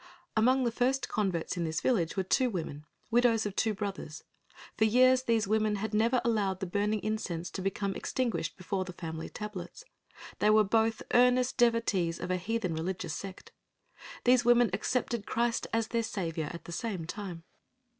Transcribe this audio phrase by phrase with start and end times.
[0.35, 4.23] Among the first converts in this village were two women, widows of two brothers.
[4.75, 8.93] For years these women had never allowed the burning incense to become extinguished before the
[8.93, 9.83] family tablets.
[10.39, 13.51] They were both earnest devotees of a heathen religious sect.
[14.23, 17.43] These women accepted Christ as their Saviour at the same time.